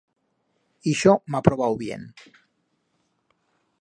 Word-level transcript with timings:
Ixo 0.93 1.13
m'ha 1.33 1.41
probau 1.49 1.77
bien. 1.85 2.07